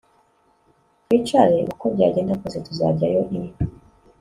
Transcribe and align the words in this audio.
twicare 1.03 1.57
uko 1.71 1.83
byagenda 1.93 2.33
kose 2.41 2.57
tuzajyayo 2.65 3.21
i 3.37 3.39